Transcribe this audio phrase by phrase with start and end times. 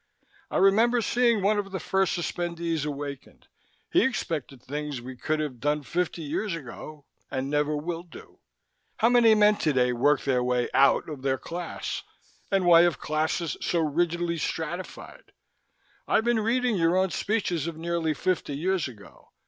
[0.49, 3.47] I remember seeing one of the first suspendees awakened.
[3.91, 8.39] He expected things we could have done fifty years ago and never will do.
[8.97, 12.01] How many men today work their way out of their class?
[12.49, 15.33] And why have classes so rigidly stratified?
[16.07, 19.29] I've been reading your own speeches of nearly fifty years ago.